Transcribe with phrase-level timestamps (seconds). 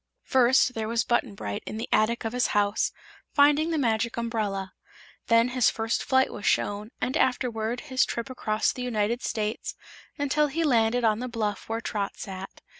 [0.23, 2.91] First, there was Button Bright in the attic of his house,
[3.35, 4.73] finding the Magic Umbrella.
[5.27, 9.75] Then his first flight was shown, and afterward his trip across the United States
[10.17, 12.61] until he landed on the bluff where Trot sat.